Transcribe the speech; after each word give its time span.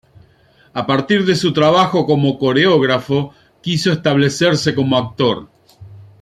A 0.73 0.87
partir 0.87 1.25
de 1.27 1.35
su 1.35 1.53
trabajo 1.53 2.07
como 2.07 2.39
coreógrafo 2.39 3.35
quiso 3.61 3.91
establecerse 3.91 4.73
como 4.73 4.97
actor. 4.97 5.47